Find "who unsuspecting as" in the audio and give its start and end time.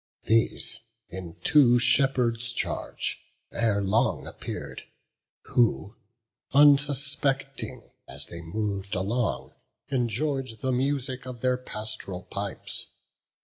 5.43-8.25